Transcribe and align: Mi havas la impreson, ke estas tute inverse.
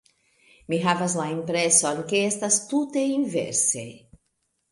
Mi 0.71 0.77
havas 0.85 1.15
la 1.17 1.25
impreson, 1.33 2.01
ke 2.11 2.23
estas 2.29 2.59
tute 2.71 3.05
inverse. 3.19 3.87